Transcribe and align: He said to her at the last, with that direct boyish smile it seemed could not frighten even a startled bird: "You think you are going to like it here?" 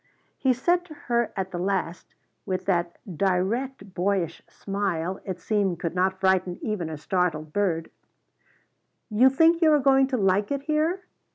He 0.39 0.51
said 0.51 0.83
to 0.85 0.95
her 0.95 1.31
at 1.37 1.51
the 1.51 1.59
last, 1.59 2.15
with 2.43 2.65
that 2.65 2.97
direct 3.17 3.93
boyish 3.93 4.41
smile 4.49 5.19
it 5.25 5.39
seemed 5.39 5.79
could 5.79 5.93
not 5.93 6.19
frighten 6.19 6.57
even 6.63 6.89
a 6.89 6.97
startled 6.97 7.53
bird: 7.53 7.91
"You 9.11 9.29
think 9.29 9.61
you 9.61 9.71
are 9.71 9.77
going 9.79 10.07
to 10.07 10.17
like 10.17 10.49
it 10.49 10.63
here?" 10.63 11.05